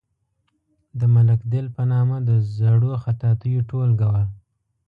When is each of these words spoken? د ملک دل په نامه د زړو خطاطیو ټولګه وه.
د 0.99 1.01
ملک 1.15 1.39
دل 1.53 1.65
په 1.75 1.83
نامه 1.91 2.17
د 2.29 2.29
زړو 2.57 2.91
خطاطیو 3.03 3.65
ټولګه 3.69 4.07
وه. 4.13 4.23